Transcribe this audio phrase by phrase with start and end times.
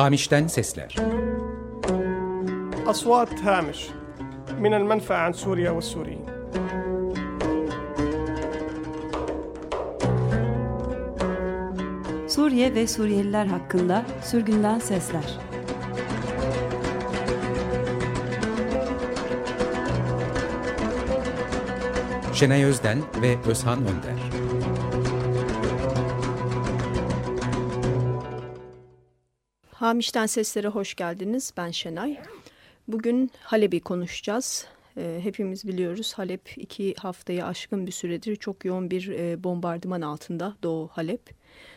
[0.00, 0.96] Hamiş'ten sesler.
[2.86, 3.88] Aswat Hamish
[4.60, 6.24] min el menfa an Suriye ve Suriyin.
[12.28, 15.38] Suriye ve Suriyeliler hakkında sürgünden sesler.
[22.34, 24.29] Şenay Özden ve Özhan Önder.
[29.90, 31.52] Hamiş'ten seslere hoş geldiniz.
[31.56, 32.18] Ben Şenay.
[32.88, 34.66] Bugün Halep'i konuşacağız.
[34.96, 40.56] Ee, hepimiz biliyoruz Halep iki haftayı aşkın bir süredir çok yoğun bir e, bombardıman altında
[40.62, 41.20] Doğu Halep.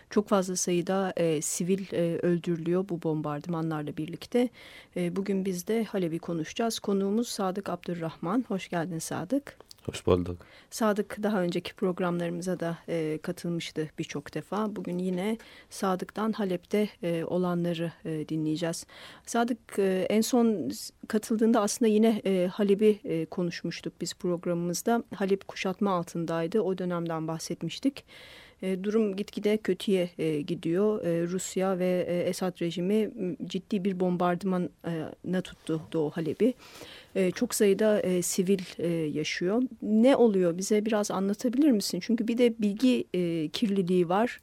[0.10, 4.50] Çok fazla sayıda e, sivil e, öldürülüyor bu bombardımanlarla birlikte.
[4.98, 6.80] E, bugün biz de Halep'i konuşacağız.
[6.80, 8.46] Konuğumuz Sadık Abdurrahman.
[8.48, 9.58] Hoş geldin Sadık.
[9.86, 10.38] Hoş bulduk.
[10.70, 14.76] Sadık daha önceki programlarımıza da e, katılmıştı birçok defa.
[14.76, 15.38] Bugün yine
[15.70, 18.86] Sadık'tan Halep'te e, olanları e, dinleyeceğiz.
[19.26, 20.72] Sadık e, en son
[21.08, 25.04] katıldığında aslında yine e, Halep'i e, konuşmuştuk biz programımızda.
[25.16, 26.62] Halep kuşatma altındaydı.
[26.62, 28.06] O dönemden bahsetmiştik.
[28.64, 31.06] E, durum gitgide kötüye e, gidiyor.
[31.06, 33.12] E, Rusya ve e, Esad rejimi
[33.46, 36.54] ciddi bir bombardımana tuttu Doğu Halep'i.
[37.36, 38.60] Çok sayıda sivil
[39.16, 39.62] yaşıyor.
[39.82, 42.00] Ne oluyor bize biraz anlatabilir misin?
[42.02, 44.40] Çünkü bir de bilgi e, kirliliği var.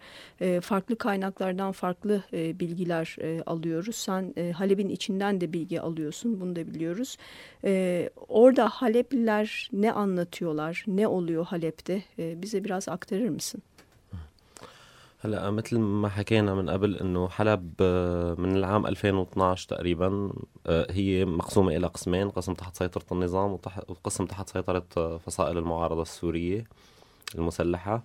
[0.60, 3.96] Farklı kaynaklardan farklı bilgiler alıyoruz.
[3.96, 6.40] Sen Halep'in içinden de bilgi alıyorsun.
[6.40, 7.16] Bunu da biliyoruz.
[8.28, 10.84] Orada Halepliler ne anlatıyorlar?
[10.86, 12.02] Ne oluyor Halep'te?
[12.18, 13.62] Bize biraz aktarır mısın?
[15.22, 17.82] هلا مثل ما حكينا من قبل إنه حلب
[18.38, 20.32] من العام 2012 تقريبا
[20.68, 23.52] هي مقسومة إلى قسمين قسم تحت سيطرة النظام
[23.88, 26.64] وقسم تحت سيطرة فصائل المعارضة السورية
[27.34, 28.02] المسلحة.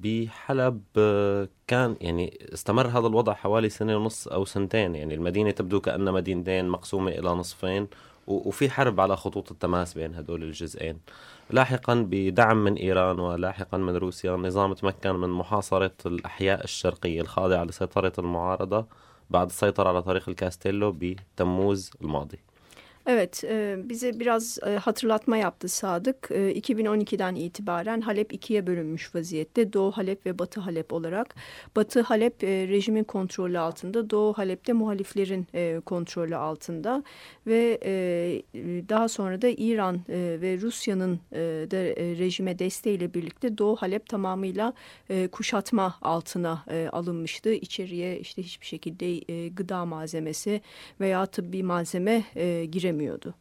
[0.00, 0.82] بحلب
[1.66, 4.94] كان يعني استمر هذا الوضع حوالي سنة ونص أو سنتين.
[4.94, 7.88] يعني المدينة تبدو كأنها مدينتين مقسومة إلى نصفين
[8.26, 10.98] وفي حرب على خطوط التماس بين هدول الجزئين.
[11.50, 14.34] لاحقا بدعم من إيران ولاحقا من روسيا.
[14.34, 18.86] النظام تمكن من محاصرة الأحياء الشرقية الخاضعة لسيطرة المعارضة
[19.30, 22.38] بعد السيطرة على طريق الكاستيلو بتموز الماضي.
[23.06, 26.28] Evet, e, bize biraz e, hatırlatma yaptı Sadık.
[26.30, 29.72] E, 2012'den itibaren Halep ikiye bölünmüş vaziyette.
[29.72, 31.34] Doğu Halep ve Batı Halep olarak.
[31.76, 37.04] Batı Halep e, rejimin kontrolü altında, Doğu Halep'te muhaliflerin e, kontrolü altında.
[37.46, 37.92] Ve e,
[38.88, 41.36] daha sonra da İran e, ve Rusya'nın e,
[41.70, 44.72] da e, rejime desteğiyle birlikte Doğu Halep tamamıyla
[45.10, 47.52] e, kuşatma altına e, alınmıştı.
[47.52, 50.60] İçeriye işte hiçbir şekilde e, gıda malzemesi
[51.00, 53.32] veya tıbbi malzeme e, giremiyordu.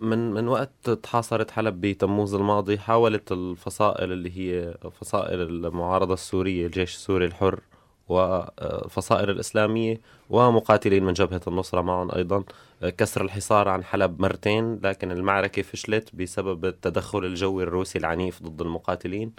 [0.00, 6.94] من من وقت تحاصرت حلب بتموز الماضي حاولت الفصائل اللي هي فصائل المعارضة السورية الجيش
[6.94, 7.60] السوري الحر
[8.08, 10.00] وفصائل الإسلامية
[10.30, 12.44] ومقاتلين من جبهة النصرة معهم أيضا
[12.82, 19.32] كسر الحصار عن حلب مرتين لكن المعركة فشلت بسبب التدخل الجوي الروسي العنيف ضد المقاتلين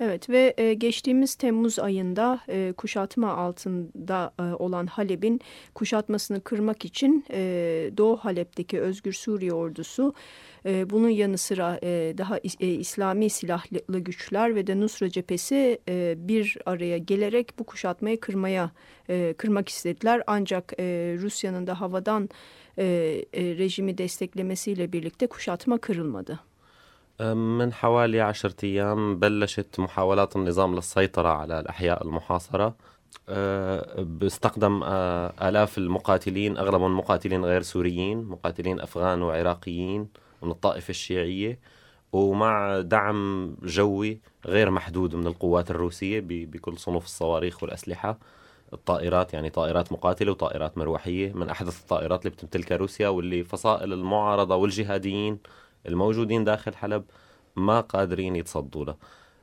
[0.00, 5.40] Evet ve e, geçtiğimiz Temmuz ayında e, kuşatma altında e, olan Halep'in
[5.74, 7.24] kuşatmasını kırmak için
[7.96, 10.14] Doğu Halep'teki Özgür Suriye ordusu
[10.64, 11.78] bunun yanı sıra
[12.18, 15.78] daha İslami silahlı güçler ve de Nusra cephesi
[16.16, 18.70] bir araya gelerek bu kuşatmayı kırmaya
[19.36, 20.22] kırmak istediler.
[20.26, 20.72] Ancak
[21.18, 22.28] Rusya'nın da havadan
[23.58, 26.47] rejimi desteklemesiyle birlikte kuşatma kırılmadı.
[27.20, 32.76] من حوالي عشرة أيام بلشت محاولات النظام للسيطرة على الأحياء المحاصرة.
[33.98, 34.82] باستخدم
[35.42, 40.08] آلاف المقاتلين أغلبهم مقاتلين غير سوريين مقاتلين أفغان وعراقيين
[40.42, 41.58] من الطائفة الشيعية
[42.12, 48.18] ومع دعم جوي غير محدود من القوات الروسية بكل صنوف الصواريخ والأسلحة.
[48.72, 54.56] الطائرات يعني طائرات مقاتلة وطائرات مروحية من أحدث الطائرات اللي بتمتلكها روسيا واللي فصائل المعارضة
[54.56, 55.38] والجهاديين
[55.88, 57.04] الموجودين داخل حلب
[57.56, 58.96] ما قادرين يتصدوا له.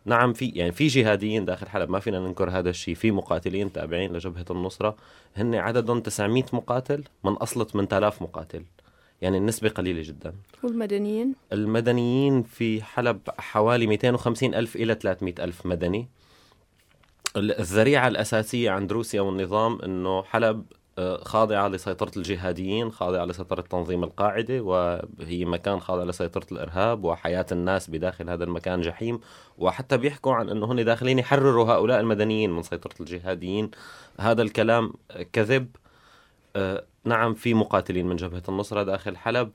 [0.06, 2.96] نعم في يعني في جهاديين داخل حلب ما فينا ننكر هذا الشيء.
[2.96, 4.96] في مقاتلين تابعين لجبهة النصرة.
[5.37, 8.64] هن عددهم 900 مقاتل من أصل 8000 مقاتل.
[9.22, 10.34] يعني النسبة قليلة جدا.
[10.64, 16.08] والمدنيين؟ المدنيين في حلب حوالي 250 ألف إلى 300 ألف مدني.
[17.37, 20.66] الذريعة الأساسية عند روسيا والنظام أنه حلب
[21.22, 28.30] خاضعة لسيطرة الجهاديين خاضعة لسيطرة تنظيم القاعدة وهي مكان خاضع لسيطرة الإرهاب وحياة الناس بداخل
[28.30, 29.20] هذا المكان جحيم.
[29.58, 33.72] وحتى بيحكوا عن أنه هن داخلين يحرروا هؤلاء المدنيين من سيطرة الجهاديين.
[34.20, 34.94] هذا الكلام
[35.34, 35.68] كذب.
[37.06, 39.52] نعم في مقاتلين من جبهة النصرة داخل حلب.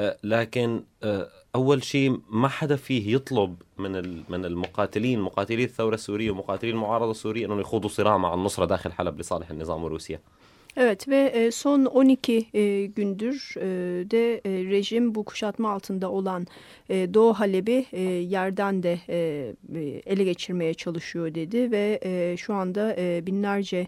[0.00, 6.30] آه، لكن آه، أول شيء ما حدا فيه يطلب من من المقاتلين مقاتلي الثورة السورية
[6.30, 10.20] ومقاتلي المعارضة السورية إنهم يخوضوا صراع مع النصرة داخل حلب لصالح النظام وروسيا.
[10.80, 13.60] Evet ve e, son 12 e, gündür e,
[14.10, 14.40] de
[14.70, 16.46] rejim bu kuşatma altında olan
[16.90, 17.86] Doğu Halep'i
[18.28, 18.98] yerden de
[20.06, 22.00] ele geçirmeye çalışıyor dedi ve
[22.38, 22.96] şu anda
[23.26, 23.86] binlerce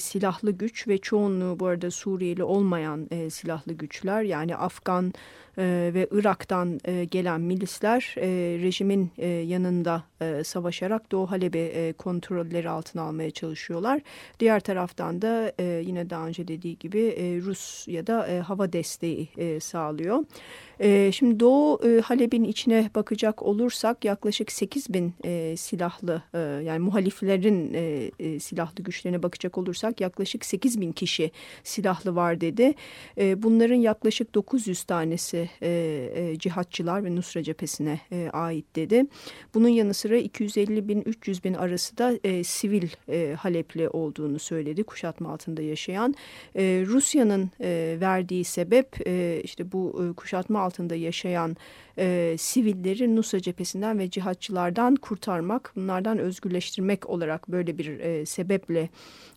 [0.00, 5.12] silahlı güç ve çoğunluğu bu arada Suriyeli olmayan silahlı güçler yani Afgan
[5.60, 8.28] e, ve Irak'tan e, gelen milisler e,
[8.62, 10.02] rejimin e, yanında
[10.44, 14.00] savaşarak Doğu Halep'i kontrolleri altına almaya çalışıyorlar.
[14.40, 19.28] Diğer taraftan da yine daha önce dediği gibi e, Rusya'da e, hava desteği
[19.60, 20.24] sağlıyor.
[20.80, 26.78] E, şimdi Doğu e, Halep'in içine bakacak olursak yaklaşık 8 bin e, silahlı e, yani
[26.78, 27.70] muhaliflerin
[28.38, 31.30] silahlı güçlerine bakacak olursak yaklaşık 8 bin kişi
[31.64, 32.74] silahlı var dedi.
[33.16, 35.50] Bunların yaklaşık 900 tanesi
[36.38, 38.00] cihatçılar ve Nusra cephesine
[38.32, 39.04] ait dedi.
[39.54, 45.32] Bunun yanı sıra 250 bin 300 bin arası da sivil e, Halepli olduğunu söyledi kuşatma
[45.32, 46.14] altında yaşayan.
[46.86, 47.50] Rusya'nın
[48.00, 48.96] verdiği sebep
[49.44, 51.56] işte bu kuşatma altında yaşayan
[52.00, 58.88] e, sivilleri Nusra cephesinden ve cihatçılardan kurtarmak, bunlardan özgürleştirmek olarak böyle bir e, sebeple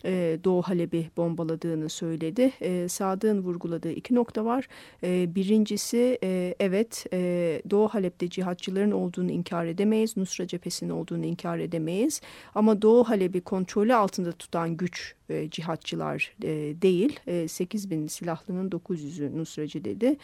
[0.05, 2.51] e, Doğu Halep'i bombaladığını söyledi.
[2.61, 4.67] E, Sadık'ın vurguladığı iki nokta var.
[5.03, 10.17] E, birincisi e, evet e, Doğu Halep'te cihatçıların olduğunu inkar edemeyiz.
[10.17, 12.21] Nusra cephesinin olduğunu inkar edemeyiz.
[12.55, 17.19] Ama Doğu Halep'i kontrolü altında tutan güç e, cihatçılar e, değil.
[17.27, 20.17] E, 8 bin silahlının 900'ü Nusracı dedi.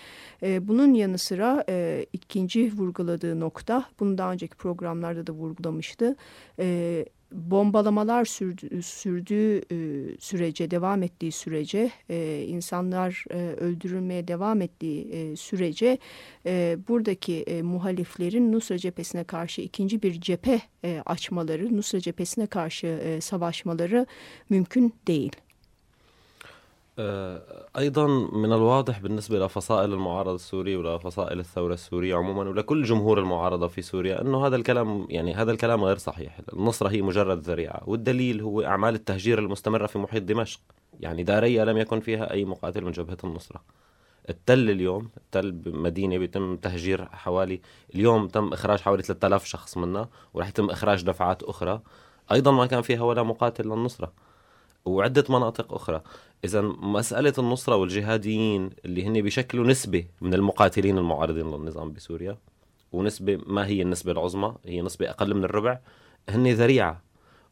[0.43, 6.15] E, bunun yanı sıra e, ikinci vurguladığı nokta, bunu daha önceki programlarda da vurgulamıştı.
[6.59, 9.77] E, bombalamalar sürdü, sürdüğü e,
[10.19, 15.97] sürece, devam ettiği sürece, e, insanlar e, öldürülmeye devam ettiği e, sürece
[16.45, 22.87] e, buradaki e, muhaliflerin Nusra cephesine karşı ikinci bir cephe e, açmaları, Nusra cephesine karşı
[22.87, 24.05] e, savaşmaları
[24.49, 25.31] mümkün değil.
[27.01, 33.67] آه، أيضا من الواضح بالنسبة لفصائل المعارضة السورية ولفصائل الثورة السورية عموما ولكل جمهور المعارضة
[33.67, 38.41] في سوريا أنه هذا الكلام يعني هذا الكلام غير صحيح، النصره هي مجرد ذريعة، والدليل
[38.41, 40.59] هو أعمال التهجير المستمرة في محيط دمشق،
[40.99, 43.61] يعني داريا لم يكن فيها أي مقاتل من جبهة النصره.
[44.29, 47.61] التل اليوم التل مدينه بيتم تهجير حوالي
[47.95, 51.81] اليوم تم إخراج حوالي 3000 شخص منها ورح يتم إخراج دفعات أخرى.
[52.31, 54.11] أيضا ما كان فيها ولا مقاتل للنصره
[54.89, 56.01] وعدة مناطق أخرى.
[56.45, 62.37] إذا مسألة النصرة والجهاديين اللي هن بيشكلوا نسبة من المقاتلين المعارضين للنظام بسوريا
[62.91, 65.79] ونسبة ما هي النسبة العظمى هي نسبة أقل من الربع
[66.29, 67.01] هن ذريعة.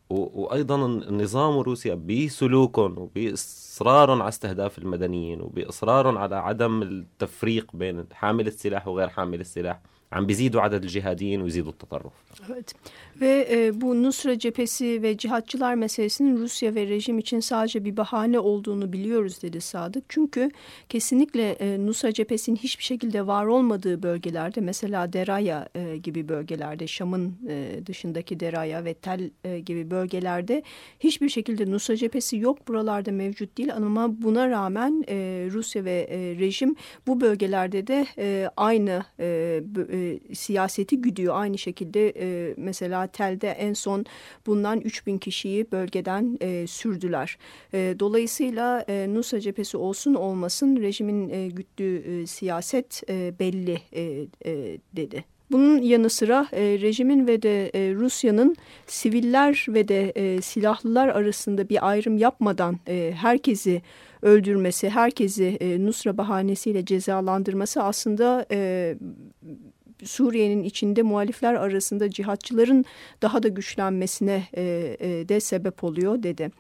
[0.10, 8.48] و- وأيضا النظام روسيا بسلوكهم وبإصرارهم على استهداف المدنيين وبإصرارهم على عدم التفريق بين حامل
[8.48, 9.80] السلاح وغير حامل السلاح
[10.12, 12.12] عم بيزيدوا عدد الجهاديين ويزيدوا التطرف
[12.50, 12.75] Evet.
[13.21, 18.39] Ve e, bu Nusra cephesi ve cihatçılar meselesinin Rusya ve rejim için sadece bir bahane
[18.39, 20.05] olduğunu biliyoruz dedi Sadık.
[20.09, 20.50] Çünkü
[20.89, 27.35] kesinlikle e, Nusra cephesinin hiçbir şekilde var olmadığı bölgelerde mesela Deraya e, gibi bölgelerde Şam'ın
[27.49, 30.62] e, dışındaki Deraya ve Tel e, gibi bölgelerde
[31.00, 32.69] hiçbir şekilde Nusra cephesi yok.
[32.69, 38.49] Buralarda mevcut değil ama buna rağmen e, Rusya ve e, rejim bu bölgelerde de e,
[38.56, 39.25] aynı e,
[39.75, 41.36] bö- e, siyaseti güdüyor.
[41.38, 44.06] Aynı şekilde e, mesela Tel'de en son
[44.46, 47.38] bundan 3000 kişiyi bölgeden e, sürdüler.
[47.74, 54.02] E, dolayısıyla e, Nusra cephesi olsun olmasın rejimin e, güttüğü e, siyaset e, belli e,
[54.45, 55.38] e, dedi.
[55.52, 58.56] Bunun yanı sıra e, rejimin ve de e, Rusya'nın
[58.88, 63.81] siviller ve de e, silahlılar arasında bir ayrım yapmadan e, herkesi
[64.21, 68.95] öldürmesi, herkesi e, Nusra bahanesiyle cezalandırması aslında e,
[70.04, 72.85] Suriye'nin içinde muhalifler arasında cihatçıların
[73.21, 74.63] daha da güçlenmesine e,
[74.99, 76.51] e, de sebep oluyor dedi.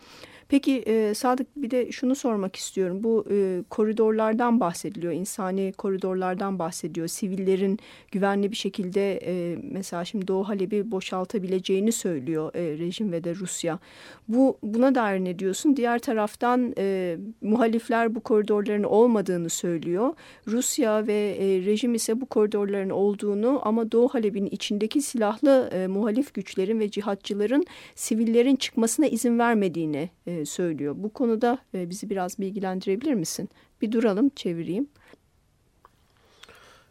[0.49, 3.03] Peki e, Sadık bir de şunu sormak istiyorum.
[3.03, 7.07] Bu e, koridorlardan bahsediliyor, insani koridorlardan bahsediyor.
[7.07, 7.79] Sivillerin
[8.11, 13.79] güvenli bir şekilde e, mesela şimdi Doğu Halep'i boşaltabileceğini söylüyor e, rejim ve de Rusya.
[14.27, 15.75] Bu buna dair ne diyorsun?
[15.75, 20.13] Diğer taraftan e, muhalifler bu koridorların olmadığını söylüyor.
[20.47, 26.33] Rusya ve e, rejim ise bu koridorların olduğunu ama Doğu Halep'in içindeki silahlı e, muhalif
[26.33, 30.95] güçlerin ve cihatçıların sivillerin çıkmasına izin vermediğini e, söylüyor.
[30.97, 33.49] Bu konuda e, bizi biraz bilgilendirebilir misin?
[33.81, 34.87] Bir duralım, çevireyim.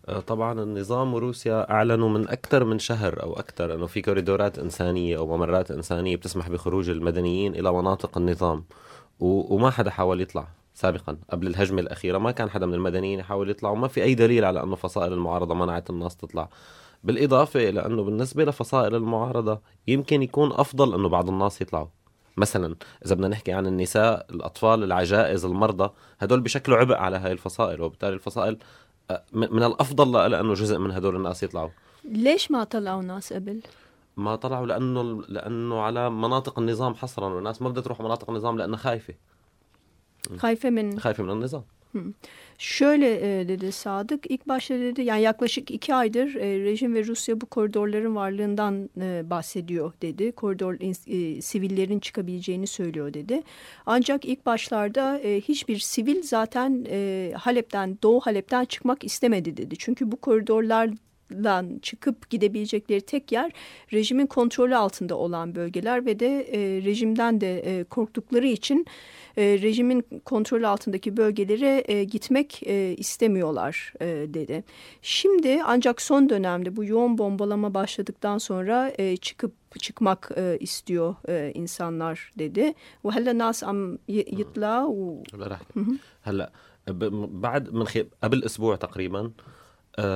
[0.09, 5.19] آه، طبعا النظام وروسيا اعلنوا من أكثر من شهر أو أكثر أنه في كوريدورات إنسانية
[5.19, 8.65] أو ممرات إنسانية بتسمح بخروج المدنيين إلى مناطق النظام
[9.21, 13.71] وما حدا حاول يطلع سابقا قبل الهجمة الأخيرة ما كان حدا من المدنيين يحاول يطلع
[13.71, 16.49] وما في أي دليل على أنه فصائل المعارضة منعت الناس تطلع
[17.05, 21.87] بالإضافة إلى أنه بالنسبة لفصائل المعارضة يمكن يكون أفضل أنه بعض الناس يطلعوا
[22.37, 22.77] مثلا
[23.07, 25.91] إذا بدنا نحكي عن النساء الأطفال العجائز المرضى
[26.21, 27.81] هدول بشكلوا عبء على هاي الفصائل.
[27.81, 28.59] وبالتالي الفصائل
[29.11, 31.71] آه، من الأفضل لها أنه جزء من هدول الناس يطلعوا.
[32.05, 33.61] ليش ما طلعوا ناس قبل؟
[34.17, 38.79] ما طلعوا لأنه لأنه على مناطق النظام حصرا والناس ما بدها تروح مناطق النظام لأنها
[38.79, 39.15] خايفة.
[40.37, 41.65] خايفة من؟ خايفة من النظام.
[42.59, 47.41] Şöyle e, dedi Sadık, ilk başta dedi yani yaklaşık iki aydır e, rejim ve Rusya
[47.41, 50.33] bu koridorların varlığından e, bahsediyor dedi.
[50.33, 50.75] Koridor
[51.41, 53.43] sivillerin çıkabileceğini söylüyor dedi.
[53.87, 56.87] Ancak ilk başlarda hiçbir sivil zaten
[57.35, 59.75] Halep'ten, Doğu Halep'ten çıkmak istemedi dedi.
[59.79, 60.91] Çünkü bu koridorlar
[61.34, 63.52] lan çıkıp gidebilecekleri tek yer
[63.94, 68.86] rejimin kontrolü altında olan bölgeler ve de e, rejimden de e, korktukları için
[69.38, 74.64] e, rejimin kontrolü altındaki bölgelere e, gitmek e, istemiyorlar e, dedi.
[75.02, 81.52] Şimdi ancak son dönemde bu yoğun bombalama başladıktan sonra e, çıkıp çıkmak e, istiyor e,
[81.54, 82.74] insanlar dedi.
[83.06, 83.80] وهلا ناس عم
[84.42, 85.24] يطلعوا
[86.28, 86.48] هلا
[87.46, 87.86] بعد من
[88.24, 89.22] قبل اسبوع تقريبا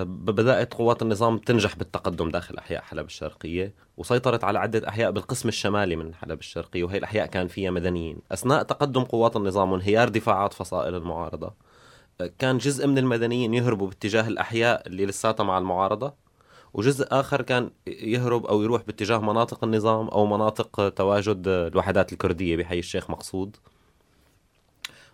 [0.05, 5.97] بدأت قوات النظام تنجح بالتقدم داخل أحياء حلب الشرقية وسيطرت على عدة أحياء بالقسم الشمالي
[5.97, 8.19] من حلب الشرقية وهي الأحياء كان فيها مدنيين.
[8.33, 11.55] أثناء تقدم قوات النظام وانهيار دفاعات فصائل المعارضة
[12.39, 16.15] كان جزء من المدنيين يهربوا باتجاه الأحياء اللي لساتها مع المعارضة
[16.75, 22.79] وجزء آخر كان يهرب أو يروح باتجاه مناطق النظام أو مناطق تواجد الوحدات الكردية بحي
[22.79, 23.57] الشيخ مقصود.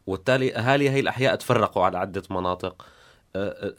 [0.07, 2.87] وبالتالي أهالي هي الأحياء تفرقوا على عدة مناطق.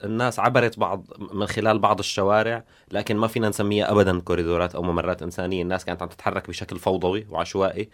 [0.03, 5.21] الناس عبرت بعض من خلال بعض الشوارع لكن ما فينا نسميها ابدا كوريدورات أو ممرات
[5.23, 5.61] إنسانية.
[5.61, 7.89] الناس كانت عم تتحرك بشكل فوضوي وعشوائي.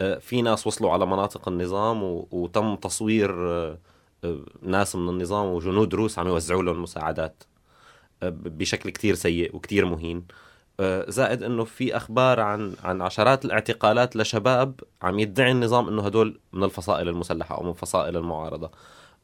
[0.00, 3.78] آه، في ناس وصلوا على مناطق النظام وتم تصوير آه،
[4.24, 7.44] آه، ناس من النظام وجنود روس عم يوزعوا لهم مساعدات
[8.22, 10.26] بشكل كتير سيء وكتير مهين.
[11.08, 16.64] زائد إنه في أخبار عن عن عشرات الاعتقالات لشباب عم يدعي النظام إنه هدول من
[16.64, 18.70] الفصائل المسلحة أو من فصائل المعارضة.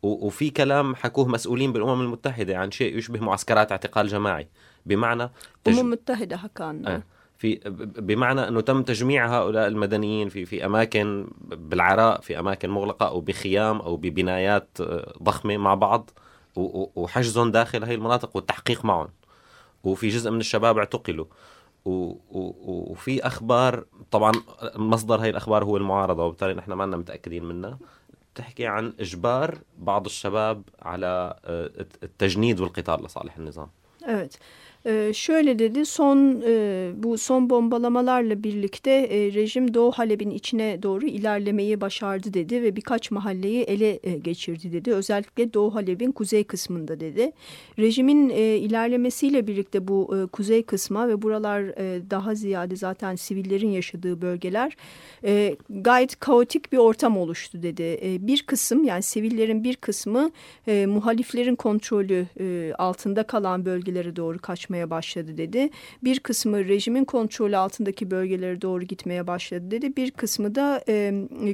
[0.02, 4.48] وفي كلام حكوه مسؤولين بالأمم المتحدة عن شيء يشبه معسكرات اعتقال جماعي.
[4.86, 5.30] بمعنى
[5.64, 5.72] تج...
[5.72, 7.02] الامم المتحده حكى آه.
[7.38, 7.60] في
[7.96, 13.80] بمعنى أنه تم تجميع هؤلاء المدنيين في في أماكن بالعراء في أماكن مغلقة أو بخيام
[13.80, 16.10] أو ببنايات آه، ضخمة مع بعض
[16.56, 19.08] وحجزهم داخل هاي المناطق والتحقيق معهم.
[19.84, 21.26] وفي جزء من الشباب اعتقلوا.
[21.84, 24.32] وفي أخبار طبعا
[24.76, 27.78] مصدر هاي الأخبار هو المعارضة وبالتالي نحن ما لنا متأكدين منها.
[28.34, 31.36] تحكي عن إجبار بعض الشباب على
[32.02, 33.68] التجنيد والقتال لصالح النظام.
[34.86, 41.06] Ee, şöyle dedi son e, bu son bombalamalarla birlikte e, rejim Doğu Halep'in içine doğru
[41.06, 44.92] ilerlemeyi başardı dedi ve birkaç mahalleyi ele e, geçirdi dedi.
[44.92, 47.32] Özellikle Doğu Halep'in kuzey kısmında dedi.
[47.78, 53.70] Rejimin e, ilerlemesiyle birlikte bu e, kuzey kısma ve buralar e, daha ziyade zaten sivillerin
[53.70, 54.76] yaşadığı bölgeler
[55.24, 57.98] e, gayet kaotik bir ortam oluştu dedi.
[58.02, 60.30] E, bir kısım yani sivillerin bir kısmı
[60.68, 65.70] e, muhaliflerin kontrolü e, altında kalan bölgelere doğru kaçmak yaklaşmaya başladı dedi.
[66.04, 69.96] Bir kısmı rejimin kontrolü altındaki bölgelere doğru gitmeye başladı dedi.
[69.96, 71.12] Bir kısmı da e,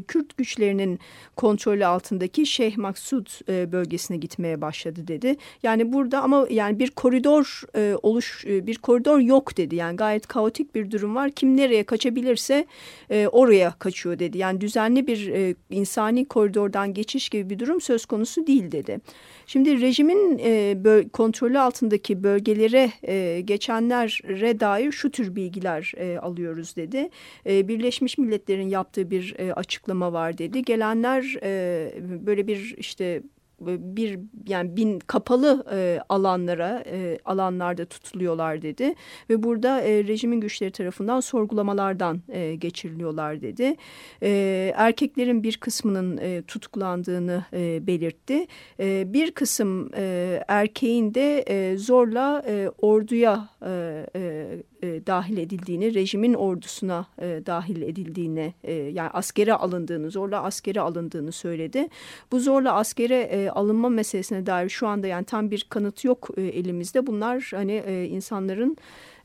[0.08, 0.98] Kürt güçlerinin
[1.36, 5.36] kontrolü altındaki Şeyh Maksud e, bölgesine gitmeye başladı dedi.
[5.62, 9.76] Yani burada ama yani bir koridor e, oluş e, bir koridor yok dedi.
[9.76, 11.30] Yani gayet kaotik bir durum var.
[11.30, 12.66] Kim nereye kaçabilirse
[13.10, 14.38] e, oraya kaçıyor dedi.
[14.38, 19.00] Yani düzenli bir e, insani koridordan geçiş gibi bir durum söz konusu değil dedi.
[19.48, 27.10] Şimdi rejimin e, kontrolü altındaki bölgelere e, geçenlere dair şu tür bilgiler e, alıyoruz dedi.
[27.46, 30.62] E, Birleşmiş Milletler'in yaptığı bir e, açıklama var dedi.
[30.62, 31.92] Gelenler e,
[32.26, 33.22] böyle bir işte
[33.60, 38.94] bir yani bin kapalı e, alanlara e, alanlarda tutuluyorlar dedi
[39.30, 43.76] ve burada e, rejimin güçleri tarafından sorgulamalardan e, geçiriliyorlar dedi.
[44.22, 48.46] E, erkeklerin bir kısmının e, tutuklandığını e, belirtti.
[48.80, 54.46] E, bir kısım e, erkeğin de e, zorla e, orduya e, e,
[54.83, 61.31] e, dahil edildiğini, rejimin ordusuna e, dahil edildiğini, e, yani askere alındığını, zorla askere alındığını
[61.31, 61.87] söyledi.
[62.31, 66.41] Bu zorla askere e, alınma meselesine dair şu anda yani tam bir kanıt yok e,
[66.41, 67.07] elimizde.
[67.07, 68.77] Bunlar hani e, insanların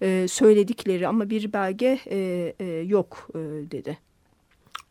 [0.03, 2.19] e, söyledikleri ama bir belge e,
[2.61, 3.39] e, yok e,
[3.71, 3.99] dedi.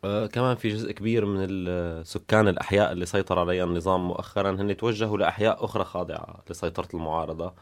[0.04, 1.48] كمان في جزء كبير من
[2.04, 7.54] سكان الأحياء اللي سيطر عليها النظام مؤخرا هن توجهوا لأحياء أخرى خاضعة لسيطرة المعارضة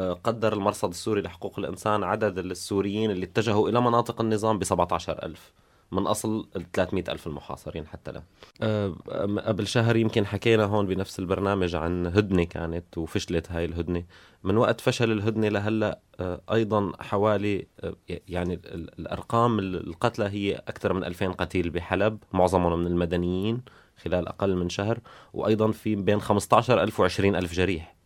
[0.00, 5.52] قدر المرصد السوري لحقوق الإنسان عدد السوريين اللي اتجهوا إلى مناطق النظام ب 17 ألف.
[5.92, 8.94] من أصل ال 300 ألف المحاصرين حتى الآن.
[9.38, 14.04] قبل شهر يمكن حكينا هون بنفس البرنامج عن هدنة كانت وفشلت هاي الهدنة.
[14.44, 17.94] من وقت فشل الهدنة لهلأ أه أيضا حوالي أه
[18.28, 18.60] يعني
[18.98, 23.62] الأرقام القتلى هي أكثر من 2000 قتيل بحلب معظمهم من المدنيين
[24.04, 24.98] خلال أقل من شهر.
[25.32, 27.97] وأيضا في بين 15 ألف و 20 ألف جريح.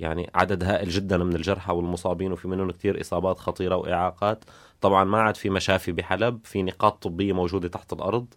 [0.00, 4.44] يعني عدد هائل جدا من الجرحى والمصابين وفي منهم كثير إصابات خطيرة وإعاقات.
[4.80, 8.34] طبعا ما عاد في مشافي بحلب في نقاط طبية موجودة تحت الأرض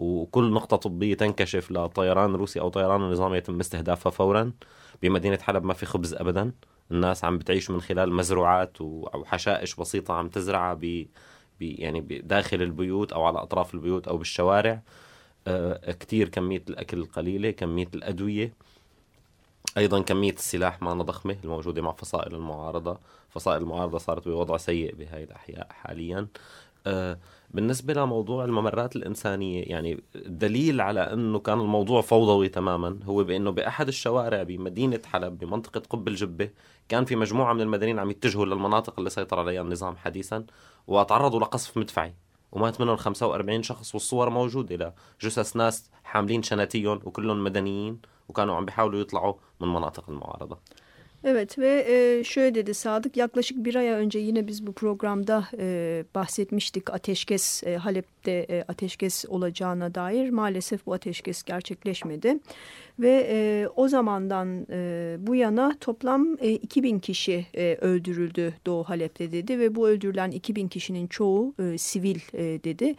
[0.00, 4.52] وكل نقطة طبية تنكشف لطيران روسي أو طيران النظام يتم استهدافها فورا.
[5.02, 6.52] بمدينة حلب ما في خبز أبدا.
[6.90, 11.06] الناس عم بتعيش من خلال مزروعات أو حشائش بسيطة عم تزرعها ب
[11.60, 14.82] يعني داخل البيوت أو على أطراف البيوت أو بالشوارع.
[15.46, 18.52] آه كتير كمية الأكل القليلة كمية الأدوية.
[19.76, 22.98] أيضا كمية السلاح معنا ضخمه الموجودة مع فصائل المعارضة.
[23.28, 26.28] فصائل المعارضة صارت بوضع سيء بهاي الأحياء حاليا.
[26.86, 27.18] آه
[27.50, 33.88] بالنسبة لموضوع الممرات الإنسانية يعني الدليل على أنه كان الموضوع فوضوي تماما هو بأنه بأحد
[33.88, 36.50] الشوارع بمدينة حلب بمنطقة قب الجبة
[36.88, 40.46] كان في مجموعة من المدنيين عم يتجهوا للمناطق اللي سيطر عليها النظام حديثا
[40.86, 42.14] وتعرضوا لقصف مدفعي.
[42.52, 48.00] ومات منهم 45 شخص والصور موجودة لجثث ناس حاملين شناتيهم وكلهم مدنيين.
[48.29, 50.57] وكانوا عم بيحاولوا يطلعوا من مناطق المعارضة
[51.25, 56.03] Evet ve e, şöyle dedi Sadık yaklaşık bir ay önce yine biz bu programda e,
[56.15, 62.39] bahsetmiştik ateşkes e, Halep'te e, ateşkes olacağına dair maalesef bu ateşkes gerçekleşmedi
[63.00, 69.32] ve e, o zamandan e, bu yana toplam e, 2000 kişi e, öldürüldü Doğu Halep'te
[69.32, 72.96] dedi ve bu öldürülen 2000 kişinin çoğu e, sivil e, dedi.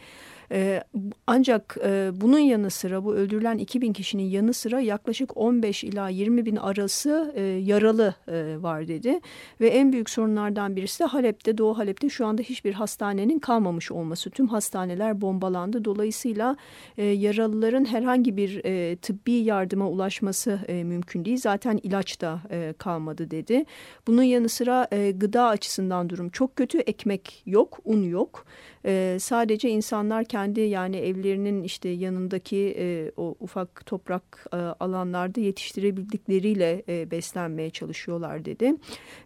[0.54, 0.84] Ee,
[1.28, 6.46] ancak e, bunun yanı sıra bu öldürülen 2000 kişinin yanı sıra yaklaşık 15 ila 20
[6.46, 9.20] bin arası e, yaralı e, var dedi.
[9.62, 14.30] Ve en büyük sorunlardan birisi de Halep'te, Doğu Halep'te şu anda hiçbir hastanenin kalmamış olması.
[14.30, 15.86] Tüm hastaneler bombalandı.
[15.86, 16.58] Dolayısıyla
[16.98, 18.62] yaralıların herhangi bir
[18.96, 21.38] tıbbi yardıma ulaşması mümkün değil.
[21.38, 22.40] Zaten ilaç da
[22.78, 23.66] kalmadı dedi.
[24.08, 26.80] Bunun yanı sıra gıda açısından durum çok kötü.
[26.80, 28.46] Ekmek yok, un yok.
[29.20, 37.12] Sadece insanlar kendi yani evlerinin işte yanındaki e, o ufak toprak e, alanlarda yetiştirebildikleriyle e,
[37.12, 38.74] beslenmeye çalışıyorlar dedi.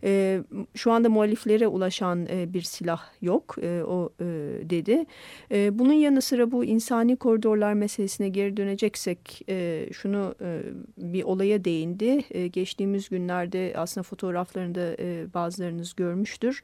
[0.03, 0.41] E,
[0.75, 4.25] şu anda muhaliflere ulaşan e, bir silah yok e, o e,
[4.69, 5.05] dedi.
[5.51, 10.61] E, bunun yanı sıra bu insani koridorlar meselesine geri döneceksek e, şunu e,
[10.97, 12.23] bir olaya değindi.
[12.31, 16.63] E, geçtiğimiz günlerde aslında fotoğraflarında e, bazılarınız görmüştür.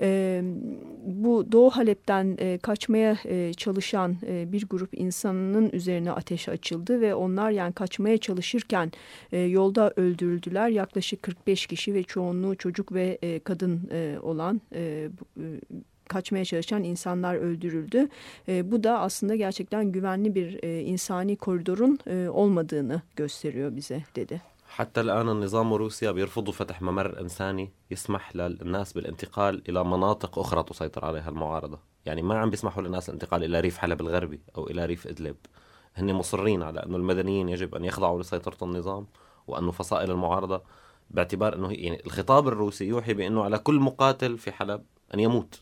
[0.00, 0.42] E,
[1.04, 7.15] bu Doğu Halep'ten e, kaçmaya e, çalışan e, bir grup insanın üzerine ateş açıldı ve
[7.15, 8.91] onlar yani kaçmaya çalışırken
[9.31, 10.69] e, yolda öldürüldüler.
[10.69, 15.43] Yaklaşık 45 kişi ve çoğunluğu çocuk ve e, kadın e, olan e, e,
[16.07, 18.07] kaçmaya çalışan insanlar öldürüldü.
[18.47, 24.41] E, bu da aslında gerçekten güvenli bir e, insani koridorun e, olmadığını gösteriyor bize dedi.
[24.79, 31.05] حتى الآن النظام روسيا بيرفضوا فتح ممر إنساني يسمح للناس بالانتقال إلى مناطق أخرى تسيطر
[31.05, 35.06] عليها المعارضة يعني ما عم بيسمحوا للناس الانتقال إلى ريف حلب الغربي أو إلى ريف
[35.06, 35.36] إدلب
[35.94, 39.06] هن مصرين على أنه المدنيين يجب أن يخضعوا لسيطرة النظام
[39.46, 40.62] وأنه فصائل المعارضة
[41.10, 44.82] باعتبار أنه يعني الخطاب الروسي يوحي بأنه على كل مقاتل في حلب
[45.14, 45.60] أن يموت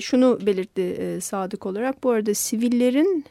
[0.00, 2.04] şunu belirtti Sadık olarak.
[2.04, 3.24] Bu arada sivillerin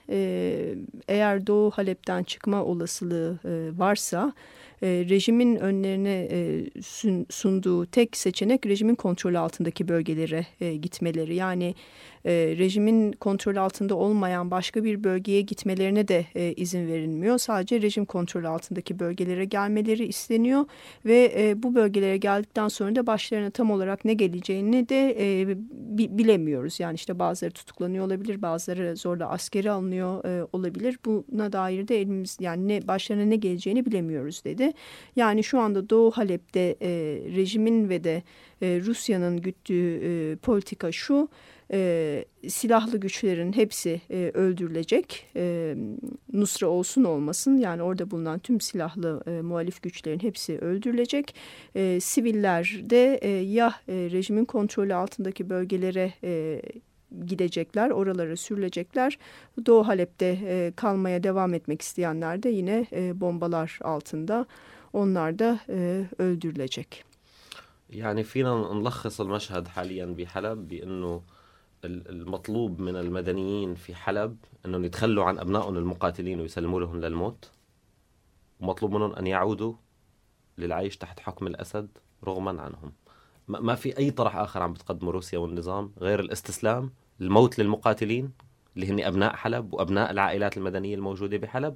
[1.07, 3.39] eğer Doğu Halep'ten çıkma olasılığı
[3.77, 4.33] varsa
[4.83, 6.65] e, rejimin önlerine e,
[7.29, 11.35] sunduğu tek seçenek rejimin kontrolü altındaki bölgelere e, gitmeleri.
[11.35, 11.75] Yani
[12.25, 17.37] e, rejimin kontrol altında olmayan başka bir bölgeye gitmelerine de e, izin verilmiyor.
[17.37, 20.65] Sadece rejim kontrolü altındaki bölgelere gelmeleri isteniyor
[21.05, 25.47] ve e, bu bölgelere geldikten sonra da başlarına tam olarak ne geleceğini de e,
[26.17, 26.79] bilemiyoruz.
[26.79, 30.99] Yani işte bazıları tutuklanıyor olabilir, bazıları zorla askeri alınıyor e, olabilir.
[31.05, 34.71] Buna dair de elimiz yani ne başlarına ne geleceğini bilemiyoruz dedi.
[35.15, 36.89] Yani şu anda Doğu Halep'te e,
[37.35, 38.23] rejimin ve de
[38.63, 41.29] e, Rusya'nın güttüğü e, politika şu
[41.71, 45.27] e, silahlı güçlerin hepsi e, öldürülecek.
[46.33, 51.35] Nusra olsun olmasın yani orada bulunan tüm silahlı muhalif güçlerin hepsi öldürülecek.
[51.99, 56.13] Siviller de ya rejimin kontrolü altındaki bölgelere
[57.25, 59.17] gidecekler, oralara sürülecekler.
[59.65, 62.85] Doğu Halep'te kalmaya devam etmek isteyenler de yine
[63.21, 64.45] bombalar altında.
[64.93, 65.59] Onlar da
[66.17, 67.12] öldürülecek.
[67.93, 71.21] يعني فينا نلخص المشهد حاليا بحلب بأنه
[71.85, 77.51] المطلوب من المدنيين في حلب أنهم يتخلوا عن أبنائهم المقاتلين ويسلموا لهم للموت.
[78.59, 79.73] ومطلوب منهم أن يعودوا
[80.57, 81.87] للعيش تحت حكم الأسد
[82.23, 82.93] رغما عنهم.
[83.47, 88.31] ما في أي طرح آخر عم بتقدمه روسيا والنظام غير الاستسلام الموت للمقاتلين
[88.75, 91.75] اللي هن أبناء حلب وأبناء العائلات المدنية الموجودة بحلب.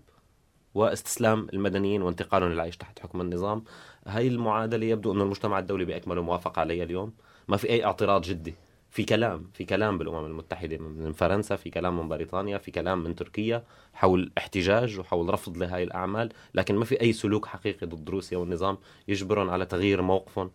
[0.78, 3.63] واستسلام المدنيين وانتقالهم للعيش تحت حكم النظام.
[4.08, 7.13] هاي المعادلة يبدو أن المجتمع الدولي بأكمله موافق عليها اليوم.
[7.48, 8.56] ما في أي اعتراض جدي.
[8.92, 13.16] في كلام في كلام بالأمم المتحدة من فرنسا في كلام من بريطانيا في كلام من
[13.16, 13.63] تركيا
[13.94, 16.30] حول احتجاج وحول رفض لهذه الأعمال.
[16.54, 20.52] لكن ما في أي سلوك حقيقي ضد روسيا والنظام يجبرهم على تغيير موقفهم.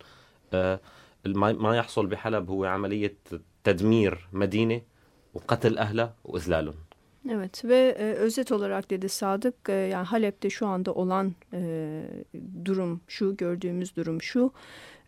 [0.55, 0.81] آه،
[1.27, 3.17] ما يحصل بحلب هو عملية
[3.65, 4.83] تدمير مدينة
[5.35, 6.92] وقتل أهلها وإذلالهم.
[7.31, 12.03] Evet ve e, özet olarak dedi Sadık e, yani Halep'te şu anda olan e,
[12.65, 14.53] durum şu gördüğümüz durum şu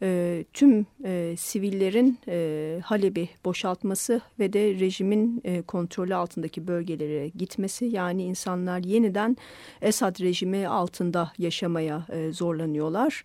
[0.02, 7.84] e, tüm e, sivillerin e, Halep'i boşaltması ve de rejimin e, kontrolü altındaki bölgelere gitmesi
[7.84, 9.36] yani insanlar yeniden
[9.82, 13.24] Esad rejimi altında yaşamaya e, zorlanıyorlar.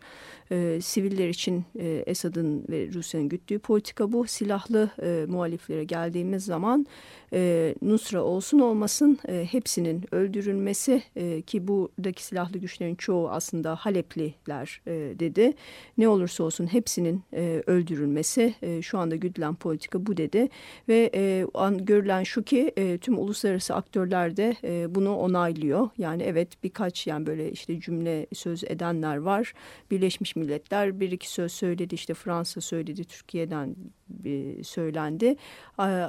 [0.52, 4.28] E, siviller için e, Esad'ın ve Rusya'nın güttüğü politika bu.
[4.28, 6.86] Silahlı e, muhaliflere geldiğimiz zaman
[7.34, 14.82] e, Nusra olsun olmasın e, hepsinin öldürülmesi e, ki buradaki silahlı güçlerin çoğu aslında Halepliler
[14.88, 15.54] e, dedi.
[15.98, 20.50] Ne olursa olsun hepsinin e, öldürülmesi e, şu anda güdülen politika bu dedi
[20.88, 25.90] ve e, an, görülen şu ki e, tüm uluslararası aktörler de e, bunu onaylıyor.
[25.98, 29.54] Yani evet birkaç yani böyle işte cümle söz edenler var.
[29.92, 33.76] Birleşmiş Milletler bir iki söz söyledi işte Fransa söyledi Türkiye'den
[34.10, 35.36] bir söylendi.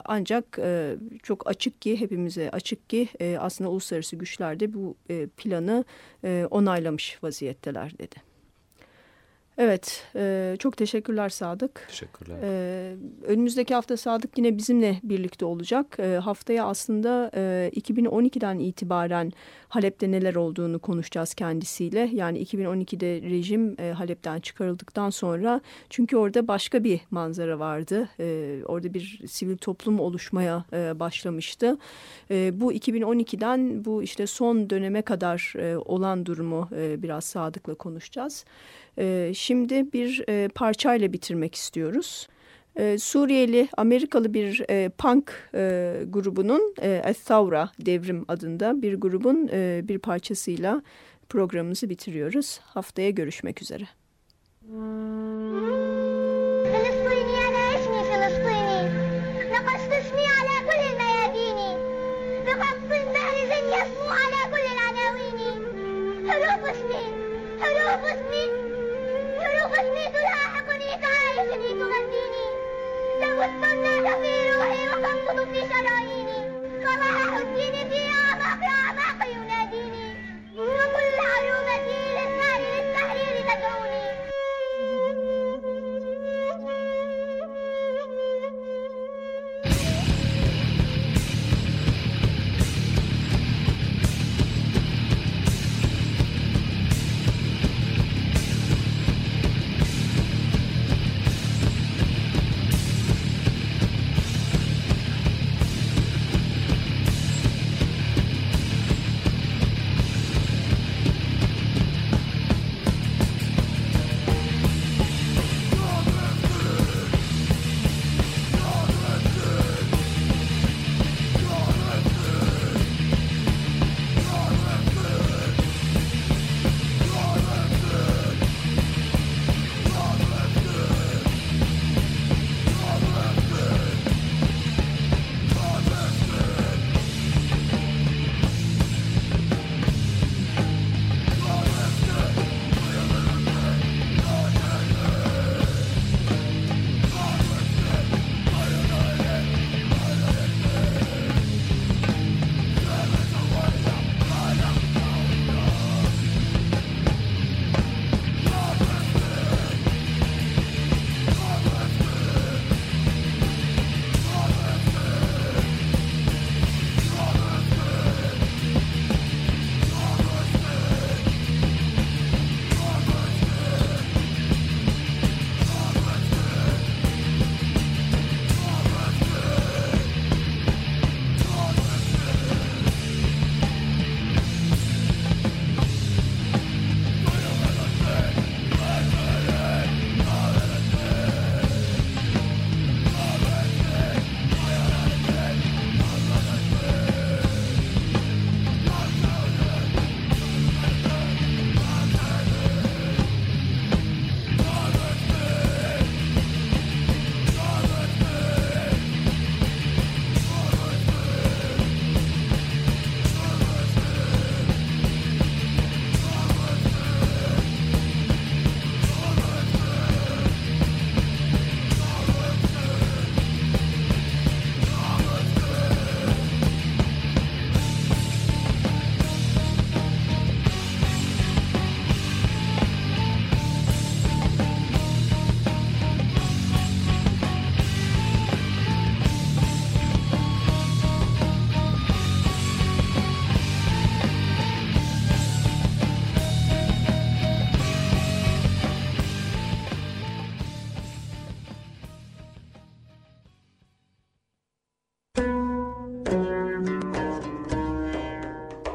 [0.04, 5.26] Ancak e, çok açık ki hepimize açık ki e, aslında uluslararası güçler de bu e,
[5.26, 5.84] planı
[6.50, 8.29] onaylamış vaziyetteler dedi.
[9.58, 11.84] Evet, e, çok teşekkürler Sadık.
[11.88, 12.36] Teşekkürler.
[12.42, 15.96] E, önümüzdeki hafta Sadık yine bizimle birlikte olacak.
[15.98, 19.32] E, haftaya aslında e, 2012'den itibaren
[19.68, 22.10] Halep'te neler olduğunu konuşacağız kendisiyle.
[22.12, 25.60] Yani 2012'de rejim e, Halep'ten çıkarıldıktan sonra
[25.90, 28.08] çünkü orada başka bir manzara vardı.
[28.20, 31.78] E, orada bir sivil toplum oluşmaya e, başlamıştı.
[32.30, 38.44] E, bu 2012'den bu işte son döneme kadar e, olan durumu e, biraz Sadık'la konuşacağız.
[38.99, 42.27] E, şimdi bir e, parçayla bitirmek istiyoruz.
[42.75, 49.81] E, Suriyeli Amerikalı bir e, punk e, grubunun e, Thaura Devrim adında bir grubun e,
[49.83, 50.81] bir parçasıyla
[51.29, 52.59] programımızı bitiriyoruz.
[52.63, 53.87] Haftaya görüşmek üzere.
[66.29, 67.03] حروف اسمي
[67.61, 68.68] حروف اسمي
[69.88, 72.46] تلاحقني تعايشني تغذيني
[73.20, 76.52] تبث الناس في روحي وتنقض في شراييني
[76.84, 79.26] صلاح الدين في أعماق أعماق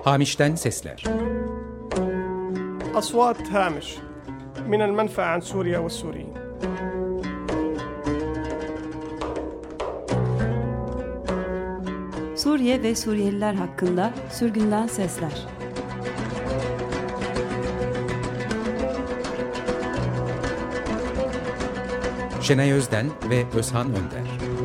[0.05, 1.03] Hamiş'ten sesler.
[2.95, 3.97] Aswat Hamish
[4.67, 6.33] min el menfa an Suriye ve Suriyin.
[12.37, 15.47] Suriye ve Suriyeliler hakkında sürgünden sesler.
[22.41, 24.64] Şenay Özden ve Özhan Önder.